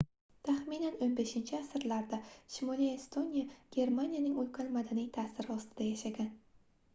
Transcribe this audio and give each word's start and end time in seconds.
taxminan 0.47 0.95
15-asrlarda 1.01 2.19
shimoliy 2.55 2.87
estoniya 2.93 3.59
germaniyaning 3.77 4.41
ulkan 4.45 4.73
madaniy 4.79 5.07
taʼsiri 5.19 5.55
ostida 5.59 5.89
yashagan 5.93 6.35